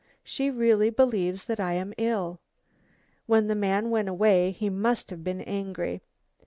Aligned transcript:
She 0.23 0.49
really 0.49 0.89
believes 0.89 1.45
that 1.45 1.59
I 1.59 1.73
am 1.73 1.93
ill. 1.95 2.39
When 3.27 3.45
the 3.45 3.53
man 3.53 3.91
went 3.91 4.09
away 4.09 4.49
he 4.49 4.67
must 4.67 5.11
have 5.11 5.23
been 5.23 5.41
angry. 5.41 6.01